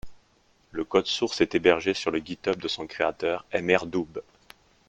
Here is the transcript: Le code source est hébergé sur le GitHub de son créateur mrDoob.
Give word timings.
Le 0.71 0.83
code 0.83 1.05
source 1.05 1.41
est 1.41 1.53
hébergé 1.53 1.93
sur 1.93 2.09
le 2.09 2.17
GitHub 2.17 2.55
de 2.59 2.67
son 2.67 2.87
créateur 2.87 3.45
mrDoob. 3.53 4.23